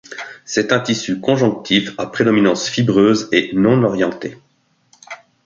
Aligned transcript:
C'est 0.45 0.73
un 0.73 0.79
tissu 0.79 1.19
conjonctif 1.19 1.91
à 1.99 2.07
prédominance 2.07 2.67
fibreuse 2.67 3.29
et 3.31 3.51
non-orienté. 3.53 4.35